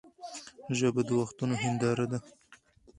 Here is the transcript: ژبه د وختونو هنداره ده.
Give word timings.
ژبه 0.77 1.01
د 1.07 1.09
وختونو 1.19 1.55
هنداره 1.63 2.05
ده. 2.11 2.19